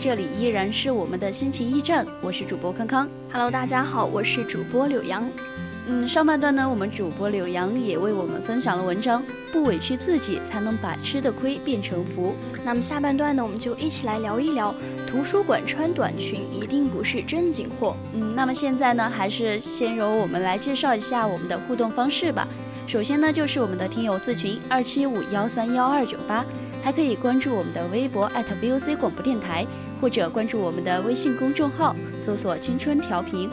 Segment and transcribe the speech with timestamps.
[0.00, 3.08] 这里依然是我们的心情驿站，我是主播康康。
[3.30, 5.28] Hello，大家好，我是主播柳阳。
[5.88, 12.34] 嗯，上半段呢，我们主播柳阳也为我们分享了文章，不委屈自己，才能把吃的亏变成福。
[12.64, 14.74] 那么下半段呢，我们就一起来聊一聊，
[15.08, 17.96] 图书馆穿短裙一定不是正经货。
[18.14, 22.46] 嗯，那么现在呢，还是先由我们来介绍一下我们的互动方式吧。
[22.86, 26.44] 首先呢，就是我们的听友四群二七五幺三幺二九八，
[26.82, 29.66] 还可以关注我们的微博 @VOC 广播电台，
[30.00, 31.94] 或者关注我们的微信公众号，
[32.26, 33.48] 搜索“青春调频”。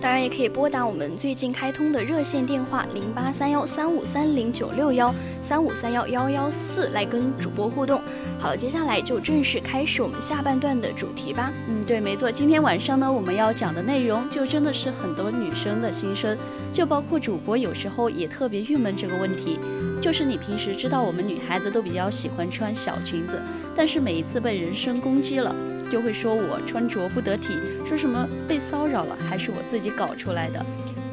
[0.00, 8.00] 当然，也可以拨打我们最近开通的热线电话零八三幺三五三零九六幺三五三幺幺幺四来跟主播互动。
[8.38, 11.52] 好了，接下来就正式开始我们下半段的主题吧。
[11.68, 12.32] 嗯，对，没错。
[12.32, 16.34] 今天晚上呢，我们要讲的内容就真的是很多女生的心声，
[16.72, 19.58] 就包括主播有时候也特别郁闷这个问题，
[20.00, 23.38] 就是你平时知道我们女孩子都比较喜欢穿小裙子，
[23.76, 25.54] 但是每一次被人身攻击了。
[25.90, 30.64] 就会说我穿着不得体，说什么被骚扰了，还是我自己搞出来的。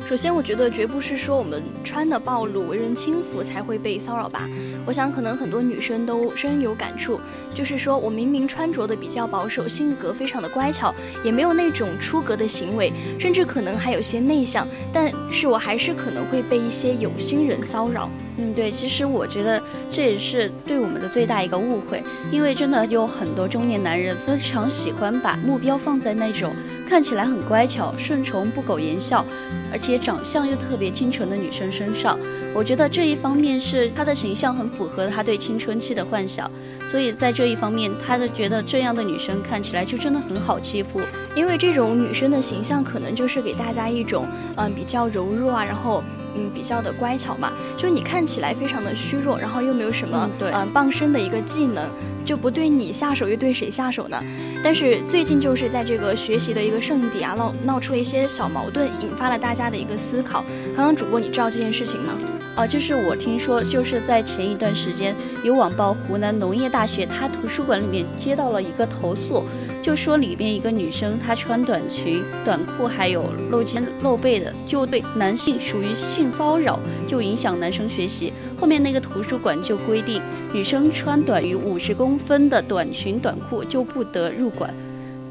[0.07, 4.47] 首先，我觉得绝不是说我们穿的暴露、为人轻浮才会被骚扰吧。
[4.85, 7.19] 我想，可能很多女生都深有感触，
[7.53, 10.95] 就是说我明明穿着的比较保守，性格非常的乖巧，
[11.25, 18.09] 也没有那种出格的行为，甚至可能还有些内向，但是我还是可能会被一些有心人骚扰。
[18.37, 22.01] 嗯，对，其实我觉得这也是对我们的最大一个误会，
[22.31, 26.53] 因为真的有很多中年男人非常喜欢把目标放在那种
[26.87, 29.25] 看起来很乖巧、顺从、不苟言笑，
[29.71, 32.17] 而且长相又特别清纯的女生身上。
[32.55, 36.49] 我觉得这一方面是她的形象很符合她对青春期的幻想，
[36.89, 41.01] 所以在这一方面，她就觉得这样的女生看起来就真的很好欺负，
[41.35, 44.25] 因为这种女生的形象可能就是给大家一种
[44.55, 46.01] 嗯比较柔弱啊，然后。
[46.39, 51.89] 嗯，比较的乖巧嘛，就你看起来非常的虚弱，然后又没有什么嗯嗯傍身的一个技能，
[52.27, 54.21] 就不对你下手又对谁下手呢？
[54.61, 60.43] 但是最近就是在这个学习的一个圣地啊，闹闹出了一些小矛盾，引发了大家的一个思考。
[60.75, 62.13] 刚刚主播你知道这件事情吗？
[62.57, 69.43] 啊，就是我听说，就是在前一段时间，有网曝湖南农业大学它图书馆里面接到了一个投诉，
[69.79, 78.33] 就说里边一个女生她穿短裙、短裤，还有露肩露背的，就对男性属于性骚扰，就影响男生学习。
[78.59, 80.19] 后面那个图书馆就规定，
[80.51, 84.73] 女生穿短于五十公分的短裙、短裤就不得入馆。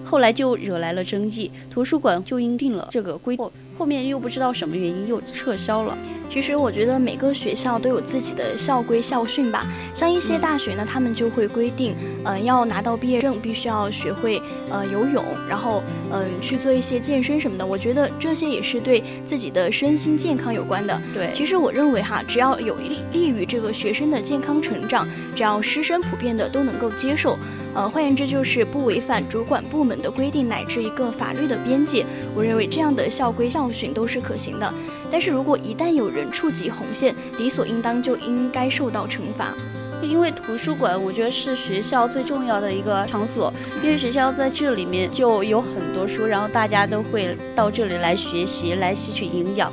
[0.05, 3.37] 后来就惹来了争议，图书馆就应定了这个规，
[3.77, 5.99] 后面又不知道什么原因又撤销了。
[6.29, 11.95] 其实我觉得每个学校都有自己的校规校训吧，像一些大学呢，他们就会规定，
[12.25, 17.65] 嗯、呃，要拿到毕业证，必须要学会呃游泳，然后嗯、呃、去做一些健身什么的。
[17.65, 21.01] 我觉得这些也是对自己的身心健康有关的。
[21.15, 22.77] 对，其实我认为哈，只要有
[23.13, 27.39] 利于这个学生的健康成长，只要师生普遍的都能够接受，
[27.75, 32.05] 呃，换言之就是不违反主管部门的规定乃至一个法律的边界，
[32.35, 34.73] 我认为这样的校规校训都是可行的。
[35.11, 39.55] 但是如果一旦有人触及红线，理所应当就应该受到惩罚。
[40.03, 49.73] 因为图书馆，我觉得是学校最重要的一个场所，因为学校在这里面就有很多书，然后大家都会到这里来学习，来吸取营养。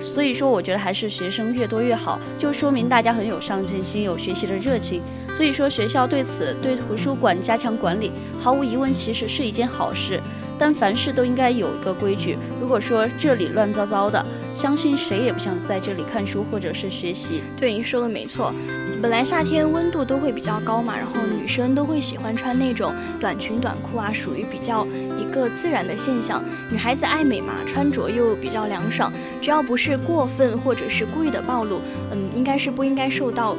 [0.00, 5.00] 所以说，我觉得还是学生越多越好，就说明大家很有上进心，有学习的热情。
[5.32, 8.10] 所以说，学校对此对图书馆加强管理，
[8.40, 10.20] 毫无疑问其实是一件好事。
[10.62, 14.24] 但凡事都应该有一个规矩，如果说这里乱糟糟的，
[14.54, 17.42] 相信谁也不想在这里看书或者是学习。
[17.58, 18.54] 对，您说的没错。
[19.02, 24.86] 本来夏天温度都会比较高嘛，然后女生都会喜欢穿那种短裙短裤啊，属于比较
[25.18, 26.40] 一个自然的现象。
[26.70, 31.80] 女孩子爱美嘛，穿着又比较凉爽，只要不是过分或者是故意的暴露，
[32.12, 33.56] 嗯，应该是不应该受到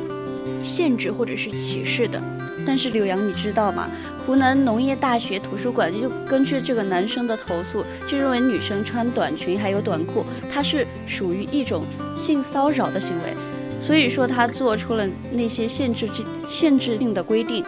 [0.63, 2.23] 限制或者是歧视的。
[2.65, 3.89] 但是柳阳，你知道吗？
[4.25, 11.83] 湖南农业大学图书馆又根据这个男生的投诉，就认为女生穿短裙还有短裤，它是属于一种
[12.15, 13.35] 性骚扰的行为，
[13.79, 16.09] 所以说他做出了那些限制
[16.47, 17.65] 限制性的规定。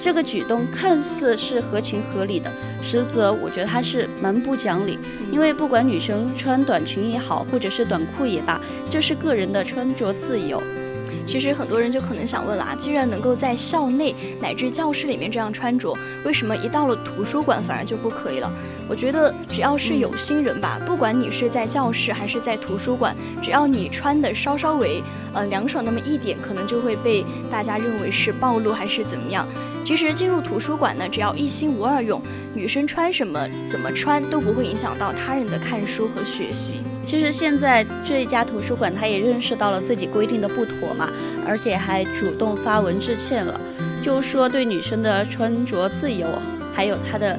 [0.00, 2.50] 这个举动看似是合情合理的，
[2.82, 4.98] 实则我觉得他是蛮不讲理。
[5.30, 8.60] 因为不管女生穿短裙也好，或者是短裤也罢，
[8.90, 10.60] 这是个人的穿着自由。
[11.26, 18.52] 其实很多人就可能想问了啊，既然能够在校内乃至教室里面这样穿着，为什么一到了图书馆反而就不可以了？
[18.88, 29.48] 我觉得只要是有心人吧，不管你是在教室还是在图书馆，只要你穿的稍稍微呃凉爽那么一点，可能就会被大家认为是暴露还是怎么样。
[29.84, 32.20] 其实进入图书馆呢，只要一心无二用，
[32.54, 36.82] 女生穿什么怎么穿都不会影响到他人的看书和学习。
[37.04, 41.10] 其实现在这一家图书馆，他也认识到了自己规定的不妥嘛，
[41.46, 43.60] 而且还主动发文致歉了，
[44.02, 46.26] 就说对女生的穿着自由，
[46.74, 47.38] 还有他的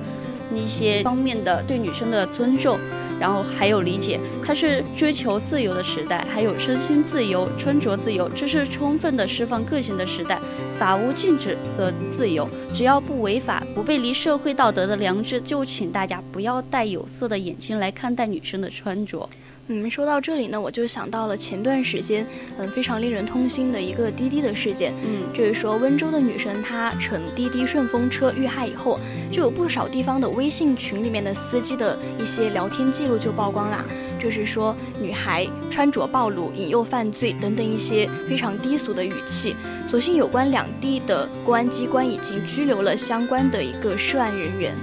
[0.50, 2.77] 那些方面的对女生的尊重。
[3.17, 10.38] 然后还有理解，它是追求自由的时代，还有身心自由、穿着自由，这是充分的释放个性的时代。
[10.77, 19.29] 法无禁止则自由，只要不违法、不背离社会道德的良知，就请大家不要戴有色的眼睛来看待女生的穿着。
[19.67, 22.27] 嗯，说到这里呢，我就想到了前段时间，
[22.59, 24.94] 嗯，非常令人痛心的一个滴滴的事件。
[25.03, 29.00] 嗯，就是说温州的女生她乘滴滴顺风车遇害以后，
[29.31, 33.83] 就有不少地方的微信群里面的司机的一些聊天记录就曝光啦，
[34.19, 39.56] 就是说女孩穿着暴露、引诱犯罪等等一些非常低俗的语气。
[39.88, 44.75] 所幸有关两地的公安机关已经拘留了相关的一个涉案人员。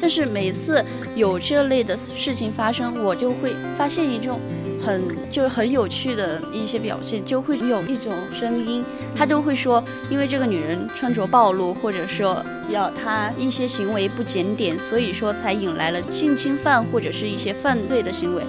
[0.00, 0.82] 但是每次
[1.14, 4.40] 有这类的事情发生，我就会发现一种
[4.82, 8.82] 很就是很有趣的一些表现，就会有一种声音，
[9.14, 18.42] 他都会说，因为这个女人穿着暴露，或者说要她一些行为不检点，所以说才引来了性侵犯或者是一些犯罪的行为。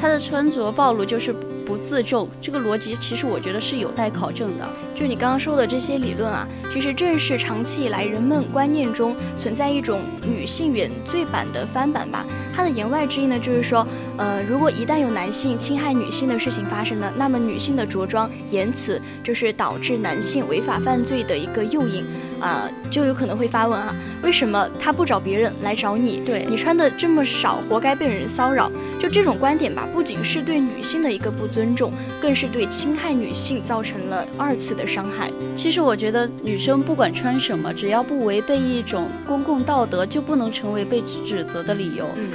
[0.00, 1.34] 她的穿着暴露就是。
[1.72, 4.68] 不自重，这个逻辑其实我觉得是有待考证的。
[4.94, 12.26] 就你刚刚说的这些理论啊，其实正是长期以来人们观念中存在一种女性原罪版的翻版吧。
[12.54, 13.86] 它的言外之意呢，就是说，
[14.18, 22.04] 呃，如果一旦有男性侵害女性的事情发生呢，那么女性的着装言辞就是导致男性违法犯罪的一个诱因。
[22.42, 26.20] 啊，就有可能会发问啊，为什么他不找别人来找你？
[26.26, 28.70] 对你穿的这么少，活该被人骚扰。
[29.00, 35.30] 就这种观点吧，不仅是对女性的一个不尊重，更是对侵害女性造成了二次的伤害。
[35.54, 42.06] 其实我觉得，女生不管穿什么，只要不违背一种公共道德，就不能成为被指责的理由。
[42.16, 42.30] 嗯。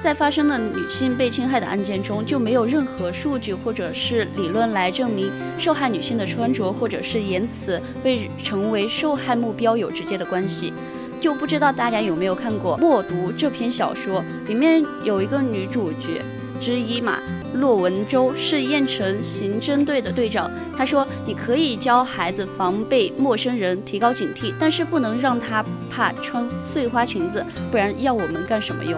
[0.00, 10.72] 在发生的女性被侵害的案件中，就没有任何数据或者是理论来证明受害女性的穿着或者是言辞被成为受害目标有直接的关系。
[11.20, 16.22] 就不知道大家有没有看过《默读》这篇小说，里面有一个女主角
[16.60, 17.18] 之一嘛，
[17.54, 20.48] 骆文舟是燕城刑侦队的队长。
[20.76, 28.96] 他说：“你可以教孩子防备陌生人，提高警惕，但是不能让他怕穿碎花裙子，不然要我们干什么用？”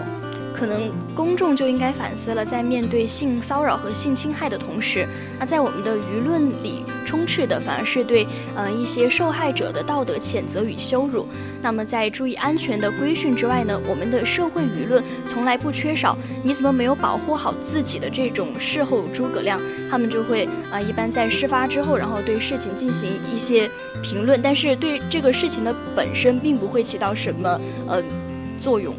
[0.61, 5.07] 可能公众就应该反思了，在面对性骚扰和性侵害的同时，
[5.39, 11.25] 那在我们的舆论里充斥的反而是对呃一些受害者的道德谴责与羞辱。
[11.63, 19.59] 那么在注意安全的规训之外呢，我们的社会舆论从来不缺少你怎么没有保护好自己的这种事后诸葛亮，
[19.89, 23.67] 他们就会啊一般在事发之后，然后对事情进行一些
[24.03, 28.03] 评论，但是对这个事情的本身并不会起到什么呃
[28.61, 28.93] 作用。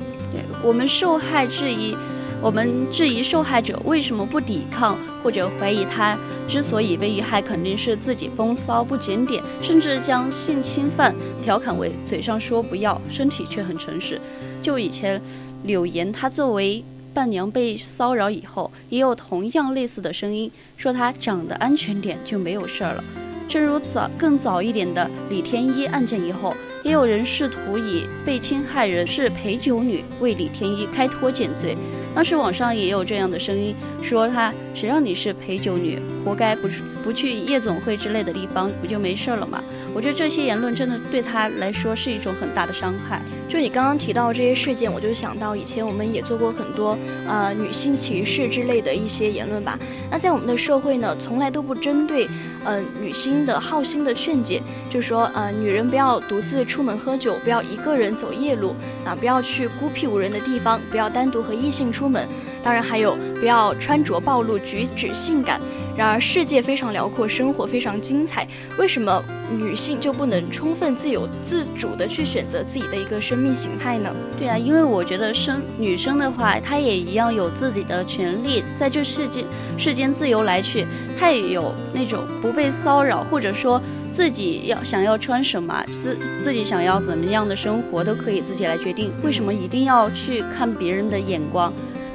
[0.65, 1.97] 我们受害质疑，
[2.41, 6.17] 我们质疑受害者为什么不抵抗，或者怀疑他
[6.47, 14.21] 之所以被遇害，肯定是自己风骚不检点，甚至将性侵犯调侃为嘴上说不要，身体却很诚实。
[14.63, 15.21] 就以前
[15.65, 23.05] 柳岩，她作为伴娘被骚扰以后，也有同样类似的声音，说她长得安全点就没有事儿了。
[23.49, 26.55] 正如此，更早一点的李天一案件以后。
[26.83, 31.77] 也有人试图以被侵害人是陪酒女为李天一开脱减罪，
[32.15, 39.63] 当时网上也有这样的声音，说他谁让你是陪酒女，活该不是不去夜总会之类的地方，不就没事了吗？
[39.95, 43.21] 我觉得这些言论真的对他来说是一种很大的伤害。
[43.49, 46.97] 就你刚刚提到这些事件，我就想到以前我们也做过很多
[47.29, 49.79] 呃女性歧视之类的一些言论吧。
[50.11, 52.27] 那在我们的社会呢，从来都不针对
[52.65, 62.27] 呃女性的好心的劝解，就说呃女人不要独自出门喝酒，不要一个人走夜路啊，不要去孤僻无人的地方，不要单独和异性出门。
[62.63, 65.61] 当然还有不要穿着暴露，举止性感。
[65.97, 68.47] 然而世界非常辽阔，生活非常精彩，
[68.79, 74.15] 为什么女性就不能充分自由自主的去选择自己的一个生命形态呢？
[74.39, 79.45] 对啊，因为我觉得生女生的话，她也一样有自己的权利，在这世间
[79.77, 80.87] 世间自由来去，
[81.19, 83.81] 她也有那种不被骚扰，或者说
[84.11, 89.13] 自己要想要穿什么，自自己想要怎么样的生活都可以自己来决定。
[89.23, 91.71] 为什么一定要去看别人的眼光？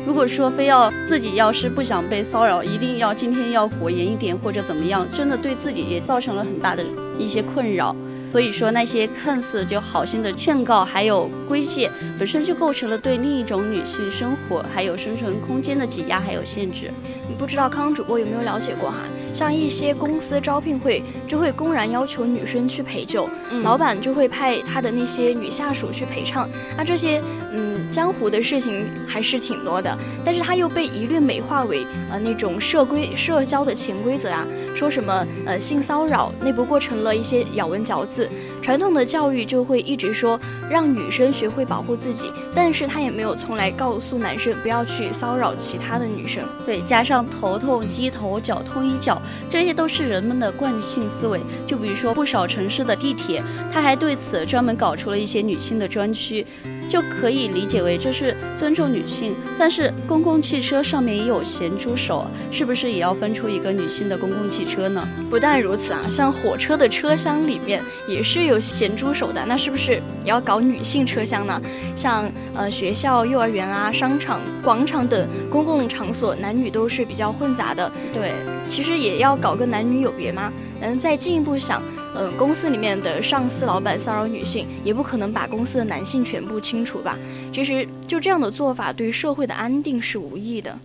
[0.07, 6.85] 如果说非要自己要是不想被骚扰，一定要今天要火严一点或者怎么样，真的对自己也造成了很大的
[7.19, 7.93] 一些困扰。
[8.31, 16.89] 所以说那些看似就好心的劝告还有规戒，本身就构成了对另一种女性生活还有生存空间的挤压还有限制。
[17.37, 18.99] 不知道康康主播有没有了解过哈？
[19.33, 23.29] 像一些公司招聘会就会公然要求女生去陪酒，
[23.61, 26.49] 老板就会派他的那些女下属去陪唱。
[26.77, 27.21] 那这些
[27.51, 38.29] 嗯江湖的事情还是挺多的，但是他又被一律美化为呃那种社规社交的潜规则啊，说什么呃性骚扰那不过成了一些咬文嚼字。
[38.61, 40.39] 传统的教育就会一直说
[40.69, 46.43] 让女生学会保护自己，但是他也没有从来告诉男生不要去骚扰其他的女生。
[46.65, 49.21] 对，加上头痛医头，脚痛医脚。
[49.49, 53.41] 这些都是人们的惯性思维，就比如说不少城市的地铁，
[53.71, 56.45] 他还对此专门搞出了一些女性的专区。
[56.89, 65.07] 就可以理解为这是尊重女性，但是公共汽车上面也有咸猪手，是不是也要分出一个女性的公共汽车呢？
[65.29, 71.61] 不但如此啊，像火车的车厢里面也是有咸猪手的，那是不是也要搞女性车厢呢？
[71.95, 77.91] 像呃学校、幼儿园啊、商场、广场等公共场所，男女都是比较混杂的。
[78.13, 78.31] 对，
[78.69, 80.51] 其实也要搞个男女有别吗？
[80.79, 81.81] 嗯，再进一步想。
[82.19, 87.17] 嗯，公司里面的上司、老板骚扰女性，也不可能把公司的男性全部清除吧？
[87.53, 90.77] 其实就这样的做法，对社会的安定是无益的。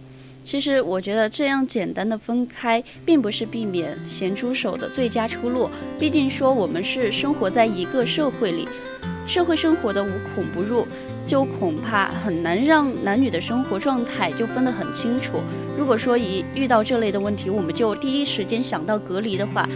[0.45, 5.71] 其实我觉得这样简单的分开，并不是避免咸猪手的最佳出路。
[5.99, 8.69] 毕竟说我们是生活在一个社会里，
[9.25, 10.85] 社会生活的无孔不入，
[11.25, 15.41] 就恐怕很难让男女的生活状态就分得很清楚。
[15.79, 19.67] 如果说一遇到这类的问题，我们就第一时间想到隔离的话。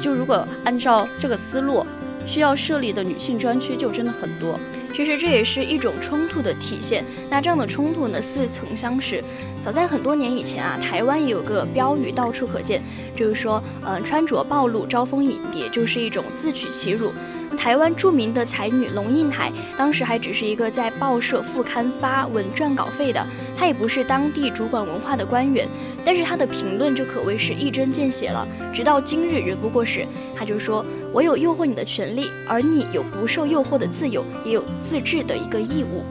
[0.00, 1.84] 就如果按照这个思路，
[2.26, 4.58] 需要设立的女性专区就真的很多。
[4.94, 7.04] 其实这也是一种冲突的体现。
[7.30, 9.22] 那这样的冲突呢，似曾相识。
[9.62, 12.82] 早在很多年以前啊，台湾也有个标语到处可见，
[13.14, 17.12] 就是说，嗯，穿着暴露、招蜂引蝶，就是一种自取其辱。
[17.56, 23.24] 台湾著名的才女龙应台，当时还只是一个在报社副刊发文赚稿费的，
[23.58, 25.66] 她也不是当地主管文化的官员，
[26.04, 28.46] 但是他的评论就可谓是一针见血了。
[28.72, 36.04] 直到今日仍不过时，他就说：“我有诱惑你的权利，而你有不受诱惑的自由，也有自治的一个义务。”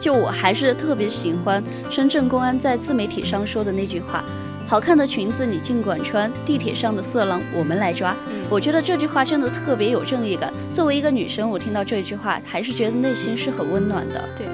[0.00, 4.24] 就我还是特别喜欢深圳公安在自媒体上说的那句话。
[4.66, 8.16] 好看的裙子你尽管穿，地铁上的色狼我们来抓。
[8.48, 10.52] 我觉得这句话真的特别有正义感。
[10.74, 14.28] 作为一个女生，我听到这句话还是觉得内心是很温暖的。
[14.36, 14.46] 对。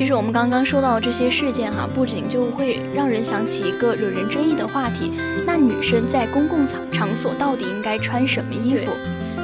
[0.00, 5.12] 其实我们刚刚说到这些事件哈，不仅就会让人想起一个惹人争议的话题，
[5.44, 8.90] 那女生在公共场场所到底应该穿什么衣服？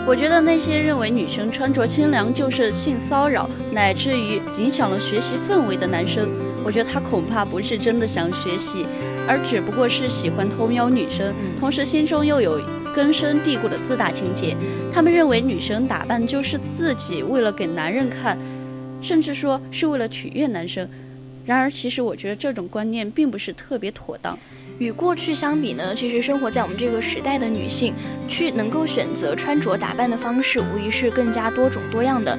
[0.06, 6.26] 我觉得那些认为女生穿着清凉就是性骚扰，乃至于影响了学习氛围的男生，
[6.64, 8.86] 我觉得他恐怕不是真的想学习，
[9.28, 12.58] 而只不过是喜欢偷瞄女生，同时心中又有
[12.94, 14.56] 根深蒂固的自大情节。
[14.90, 18.38] 他们认为女生打扮就是自己为了给男人看，
[19.06, 20.88] 甚至说是为了取悦男生。
[21.44, 24.36] 然而，其实我觉得这种观念并不是特别妥当。
[24.80, 27.94] 与过去相比呢，其实生活在我们这个时代的女性，
[28.28, 32.36] 去能够选择穿着打扮的方式，无疑是更加多种多样的。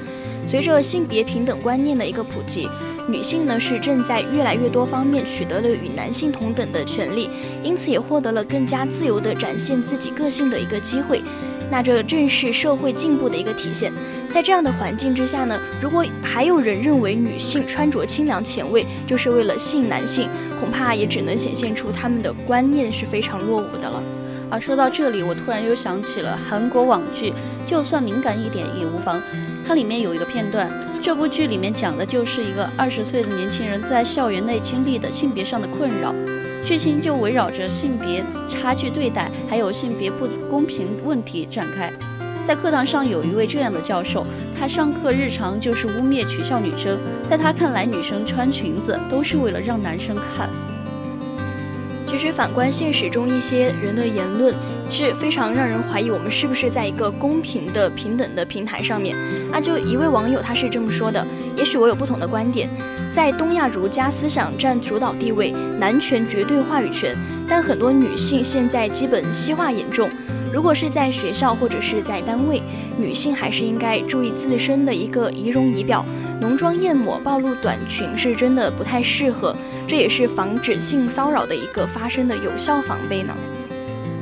[0.50, 2.68] 随着性别平等观念的一个普及，
[3.08, 7.30] 女性呢是正在越来越多方面取得了与男性同等的权利，
[7.64, 11.22] 因此也获得了更加自由的展现自己个性的一个机会。
[11.70, 13.92] 那这正是社会进步的一个体现。
[14.30, 24.02] 在这样的环境之下呢，如果还有人认为女性穿着清凉前卫就是为了吸引男性，恐怕也只能显现出他们的观念是非常落伍的了。
[24.50, 27.34] 啊，说到这里，我突然又想起了韩国网剧，
[27.66, 29.22] 就算敏感一点也无妨。
[29.68, 30.70] 它里面有一个片段，
[31.02, 36.16] 这部剧里面讲的就是一个二十岁的年轻人在校园内经历的性别上的困扰。
[36.68, 41.90] 剧情就围绕着性别差距对待，还有性别不公平问题展开。
[42.46, 44.22] 在课堂上，有一位这样的教授，
[44.60, 50.50] 他上课日常就是污蔑取笑女生，在他看来，女生穿裙子都是为了让男生看。
[52.06, 54.54] 其实反观现实中一些人的言论，
[54.90, 59.16] 是非常让人怀疑我们是不是在一个公平的、平等的平台上面。
[59.54, 62.70] 啊，就一位网友他是这么说的：也许我有不同的观点，
[63.18, 67.16] 在东亚儒家思想占主导地位，男权绝对话语权，
[67.48, 70.08] 但很多女性现在基本西化严重。
[70.54, 72.62] 如果是在学校或者是在单位，
[72.96, 76.06] 女性还是应该注意自身的一个仪容仪表，
[76.40, 79.56] 浓妆艳抹、暴露短裙是真的不太适合，
[79.88, 83.36] 这也是防止性骚扰的一个发生的有效防备呢。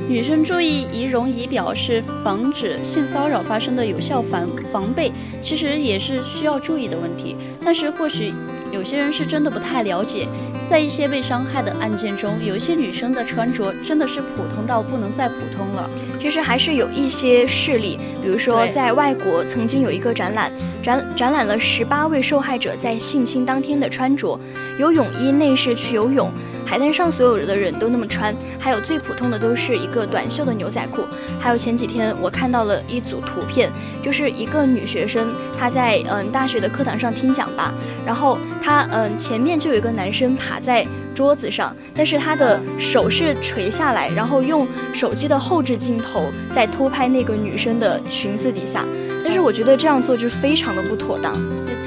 [0.08, 5.12] 女生注意仪容仪表是防止性骚扰发生的有效防防备，
[5.42, 8.32] 其实也是需要注意的问题，但是或许。
[8.72, 10.28] 有些人是真的不太了解，
[10.68, 15.88] 在一些被伤害的案件中，有一些女生的穿着真的是普通到不能再普通了。
[16.20, 24.38] 其实还是有一些事例，比如说在外国曾经有一个展览，展展览了十八位受害者在性侵当天的穿着，
[24.78, 26.30] 有泳衣内饰去游泳。
[26.66, 31.04] 海滩上所有的人都那么穿，还有最普通的都是一个短袖的牛仔裤。
[31.38, 33.70] 还有前几天我看到了一组图片，
[34.02, 37.72] 就是一个女学生她在嗯大学的课堂上听讲吧，
[38.04, 48.84] 然后她嗯前面就有一个男生爬在桌子上，但是他的手是垂下来，然后用手机的后置镜头在偷拍那个女生的裙子底下。
[49.24, 51.34] 但是我觉得这样做就非常的不妥当，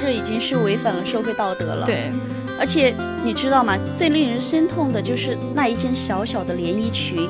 [0.00, 1.86] 这已经是违反了社会道德了。
[1.86, 2.10] 对。
[2.60, 2.94] 而且
[3.24, 3.74] 你知道吗？
[3.96, 7.26] 最令人心痛的就是那一件小小的连衣裙。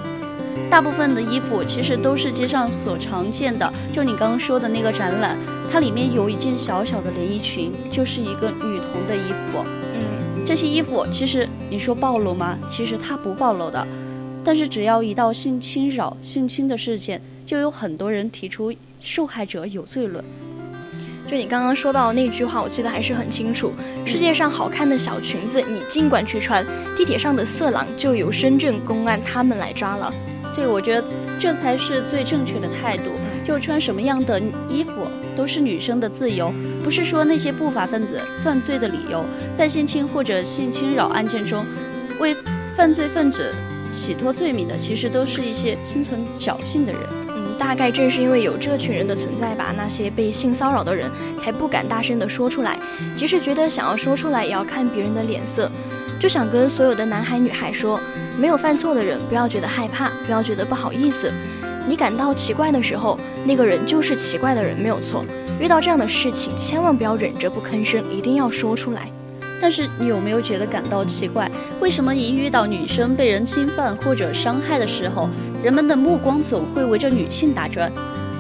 [0.68, 3.72] 大部分的衣服其实都是街上所常见的。
[3.92, 5.38] 就你刚刚说的那个展览，
[5.70, 9.64] 它里面有一件小小的连衣裙，就是一个女童的衣服。
[9.94, 12.58] 嗯，这些衣服其实你说暴露吗？
[12.68, 13.86] 其实它不暴露的。
[14.42, 20.24] 但是只要一到性侵扰、性侵的事件，就有很多人提出受害者有罪论。
[21.28, 23.72] 就你刚刚说到那句话，我记得还是很清楚。
[24.04, 26.66] 世界上好看的小裙子，你尽管去穿。
[26.96, 30.12] 地铁上的色狼，就由深圳公安他们来抓了。
[30.54, 31.04] 对，我觉得
[31.38, 33.10] 这才是最正确的态度。
[33.44, 36.52] 就穿什么样的衣服，都是女生的自由，
[36.84, 39.24] 不是说那些不法分子犯罪的理由。
[39.56, 41.64] 在性侵或者性侵扰案件中，
[42.18, 42.36] 为
[42.76, 43.54] 犯罪分子
[43.90, 47.00] 洗脱罪名的，其实都是一些心存侥幸的人。
[47.60, 52.78] 大概正是因为有这群人的存在吧，那些被性骚扰的人才不敢大声的说出来。
[53.14, 55.70] 即使觉得想要说出来，也要看别人的脸色。
[56.18, 58.00] 就想跟所有的男孩女孩说，
[58.38, 61.30] 没有犯错的人不要觉得害怕，不要觉得不好意思。
[61.86, 65.22] 你感到奇怪的时候，那个人就是奇怪的人，没有错。
[65.60, 69.02] 遇到这样的事情，千万不要忍着不吭声，一定要说出来。
[69.60, 71.50] 但是你有没有觉得感到奇怪？
[71.80, 75.28] 为什么一遇到女生被人侵犯或者伤害的时候，
[75.62, 77.92] 人们的目光总会围着女性打转？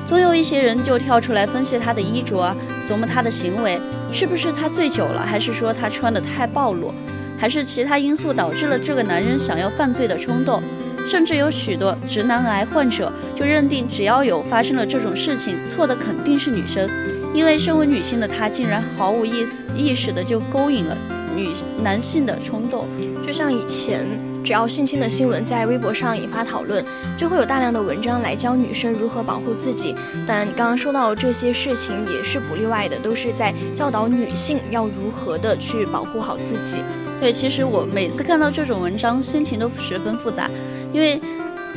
[0.06, 2.56] 总有一些人就跳出来分析她的衣着，
[2.88, 3.78] 琢磨她的行为，
[4.12, 6.92] 是不是她醉酒了，还是说她穿的太暴露，
[7.38, 10.62] 还是其他因素导致了这个男人想要犯罪的冲动？
[11.08, 16.88] 甚至有许多直男癌患者就认定，只要有发生了这种事情，错的肯定是女生。
[17.32, 20.96] 因为身为女性的她，竟然毫无意思意识的就勾引了
[21.36, 21.50] 女
[21.82, 22.86] 男性的冲动，
[23.26, 24.06] 就像以前，
[24.44, 26.84] 只要性侵的新闻在微博上引发讨论，
[27.16, 29.94] 就会有大量的文章来教女生如何保护自己。
[30.26, 36.78] 但你刚刚说到这些事情也是不例外的，都是在教导女性要如何的去保护好自己。
[37.20, 40.48] 对，其实我每次看到这种文章，心情都十分复杂，
[40.92, 41.20] 因为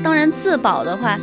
[0.04, 1.20] 当然自保的话。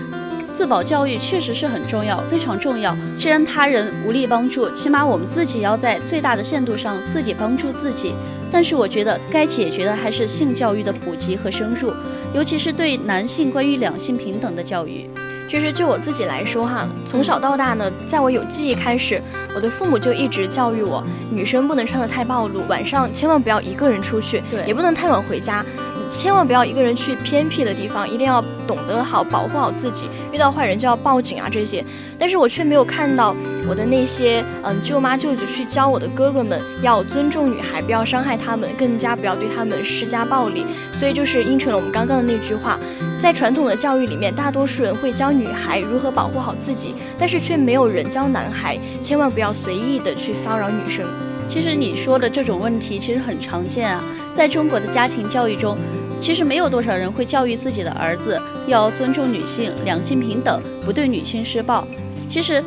[0.52, 2.94] 自保教育确实是很重要，非常重要。
[3.16, 8.12] 既然他人无力帮助，起码我们自己要在最大的限度上自己帮助自己。
[8.50, 11.92] 但是我觉得该解决的还是性教育的普及和深入，
[12.34, 15.08] 尤其是对男性关于两性平等的教育。
[15.48, 19.20] 其实就我自己来说哈，从小到大呢，在我有记忆开始，
[19.52, 25.64] 我的父母就一直教育我，女生不能穿得太暴露，晚上千万不要一个人出去，对也不能太晚回家，
[26.10, 31.84] 千万不要一个人去偏僻的地方，一定要懂得好保护好自己，遇到坏人就要报警啊这些。
[32.18, 33.34] 但是我却没有看到
[33.68, 40.66] 我的那些嗯舅妈舅舅去教我的哥哥们要尊重女孩，不要伤害他们，更加不要对他们施加暴力。
[40.98, 42.78] 所以就是应承了我们刚刚的那句话，
[43.20, 51.06] 在传统的教育里面，大多数人会教女孩如何保护好自己，但是却没有人教男孩，千万不要随意的去骚扰女生。
[51.50, 54.00] 其实你说的这种问题其实很常见啊，
[54.36, 55.76] 在中国的家庭教育中，
[56.20, 61.84] 其实没有多少人会教育自己的儿子要尊重女性、两性平等，不对女性施暴。
[62.28, 62.62] 其实，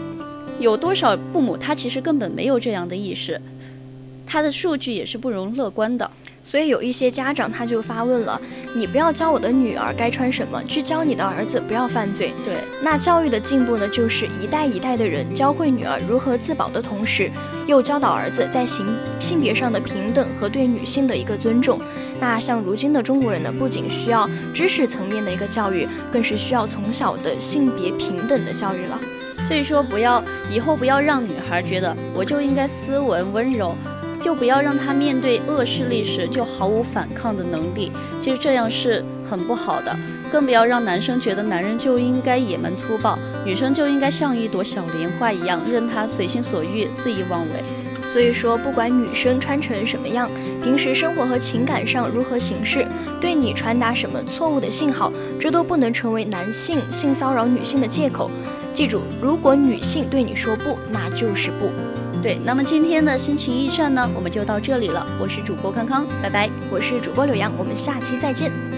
[0.59, 3.39] 有多少父母他其实根本没有这样的意识，
[4.27, 6.11] 他的数据也是不容乐观的。
[6.43, 8.39] 所以有一些家长他就发问了：
[8.75, 12.33] 你不要教我的女儿该穿什么，去教你的儿子不要犯罪。
[12.43, 17.31] 对，那教育的进步呢，就是一代一代的人教会女儿如何自保的同时，
[17.65, 18.85] 又教导儿子在性
[19.19, 21.79] 性别上的平等和对女性的一个尊重。
[22.19, 28.99] 那像如今的中国人呢，不仅需要知识层面的一个教育，更是需要从小的性别平等的教育了。
[29.47, 33.75] 所以说不要以后不要让女孩觉得我就应该斯文温柔。
[34.23, 39.95] 就不要让他面对恶势力时就毫无反抗的能力，其实这样是很不好的。
[40.31, 47.63] 更不要让男生觉得男人就应该野蛮粗暴，女生就应该像一朵小莲花一样，任他随心所欲、肆意妄为。
[48.05, 50.29] 所以说，不管女生穿成什么样，
[50.61, 52.85] 平时生活和情感上如何行事，
[53.21, 58.31] 对你传达什么错误的信号，这都不能成为男性性骚扰女性的借口。
[58.73, 61.69] 记住，如果女性对你说不，那就是不。
[62.23, 65.05] 对，那么今天的心情驿站呢，我们就到这里了。
[65.19, 66.49] 我是主播康康，拜拜。
[66.71, 68.72] 我是主播柳阳，我们下期再见。